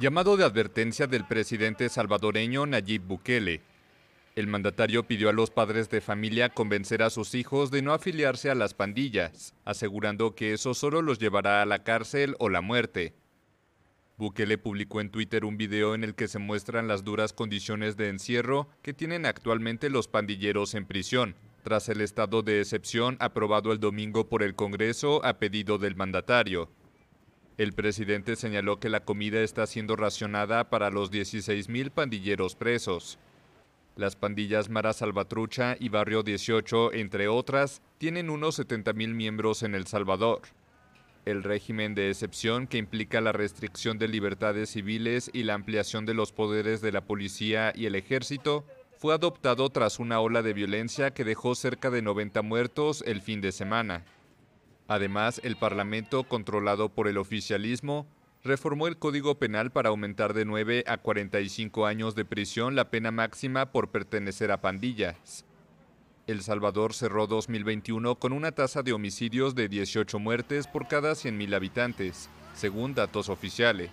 Llamado 0.00 0.38
de 0.38 0.44
advertencia 0.44 1.06
del 1.06 1.26
presidente 1.26 1.88
salvadoreño 1.90 2.64
Nayib 2.64 3.02
Bukele. 3.02 3.60
El 4.34 4.46
mandatario 4.46 5.06
pidió 5.06 5.28
a 5.28 5.34
los 5.34 5.50
padres 5.50 5.90
de 5.90 6.00
familia 6.00 6.48
convencer 6.48 7.02
a 7.02 7.10
sus 7.10 7.34
hijos 7.34 7.70
de 7.70 7.82
no 7.82 7.92
afiliarse 7.92 8.48
a 8.50 8.54
las 8.54 8.72
pandillas, 8.72 9.54
asegurando 9.66 10.34
que 10.34 10.54
eso 10.54 10.72
solo 10.72 11.02
los 11.02 11.18
llevará 11.18 11.60
a 11.60 11.66
la 11.66 11.84
cárcel 11.84 12.36
o 12.38 12.48
la 12.48 12.62
muerte. 12.62 13.14
Bukele 14.16 14.56
publicó 14.56 15.02
en 15.02 15.10
Twitter 15.10 15.44
un 15.44 15.58
video 15.58 15.94
en 15.94 16.04
el 16.04 16.14
que 16.14 16.26
se 16.26 16.38
muestran 16.38 16.88
las 16.88 17.04
duras 17.04 17.34
condiciones 17.34 17.98
de 17.98 18.08
encierro 18.08 18.68
que 18.80 18.94
tienen 18.94 19.26
actualmente 19.26 19.90
los 19.90 20.08
pandilleros 20.08 20.74
en 20.74 20.86
prisión, 20.86 21.36
tras 21.64 21.90
el 21.90 22.00
estado 22.00 22.42
de 22.42 22.60
excepción 22.60 23.18
aprobado 23.20 23.72
el 23.72 23.78
domingo 23.78 24.28
por 24.28 24.42
el 24.42 24.54
Congreso 24.54 25.22
a 25.24 25.38
pedido 25.38 25.76
del 25.76 25.96
mandatario. 25.96 26.70
El 27.62 27.74
presidente 27.74 28.34
señaló 28.34 28.80
que 28.80 28.88
la 28.88 29.04
comida 29.04 29.40
está 29.40 29.68
siendo 29.68 29.94
racionada 29.94 30.68
para 30.68 30.90
los 30.90 31.12
16.000 31.12 31.92
pandilleros 31.92 32.56
presos. 32.56 33.20
Las 33.94 34.16
pandillas 34.16 34.68
Mara 34.68 34.92
Salvatrucha 34.92 35.76
y 35.78 35.88
Barrio 35.88 36.24
18, 36.24 36.92
entre 36.92 37.28
otras, 37.28 37.80
tienen 37.98 38.30
unos 38.30 38.58
70.000 38.58 39.14
miembros 39.14 39.62
en 39.62 39.76
El 39.76 39.86
Salvador. 39.86 40.40
El 41.24 41.44
régimen 41.44 41.94
de 41.94 42.10
excepción, 42.10 42.66
que 42.66 42.78
implica 42.78 43.20
la 43.20 43.30
restricción 43.30 43.96
de 43.96 44.08
libertades 44.08 44.70
civiles 44.70 45.30
y 45.32 45.44
la 45.44 45.54
ampliación 45.54 46.04
de 46.04 46.14
los 46.14 46.32
poderes 46.32 46.80
de 46.80 46.90
la 46.90 47.04
policía 47.04 47.72
y 47.76 47.86
el 47.86 47.94
ejército, 47.94 48.66
fue 48.98 49.14
adoptado 49.14 49.70
tras 49.70 50.00
una 50.00 50.18
ola 50.18 50.42
de 50.42 50.52
violencia 50.52 51.14
que 51.14 51.22
dejó 51.22 51.54
cerca 51.54 51.90
de 51.90 52.02
90 52.02 52.42
muertos 52.42 53.04
el 53.06 53.20
fin 53.20 53.40
de 53.40 53.52
semana. 53.52 54.04
Además, 54.92 55.40
el 55.42 55.56
Parlamento, 55.56 56.24
controlado 56.24 56.90
por 56.90 57.08
el 57.08 57.16
oficialismo, 57.16 58.06
reformó 58.44 58.88
el 58.88 58.98
Código 58.98 59.38
Penal 59.38 59.70
para 59.70 59.88
aumentar 59.88 60.34
de 60.34 60.44
9 60.44 60.84
a 60.86 60.98
45 60.98 61.86
años 61.86 62.14
de 62.14 62.26
prisión 62.26 62.74
la 62.74 62.90
pena 62.90 63.10
máxima 63.10 63.72
por 63.72 63.88
pertenecer 63.88 64.52
a 64.52 64.60
pandillas. 64.60 65.46
El 66.26 66.42
Salvador 66.42 66.92
cerró 66.92 67.26
2021 67.26 68.16
con 68.16 68.34
una 68.34 68.52
tasa 68.52 68.82
de 68.82 68.92
homicidios 68.92 69.54
de 69.54 69.70
18 69.70 70.18
muertes 70.18 70.66
por 70.66 70.86
cada 70.88 71.12
100.000 71.12 71.54
habitantes, 71.54 72.28
según 72.54 72.94
datos 72.94 73.30
oficiales. 73.30 73.88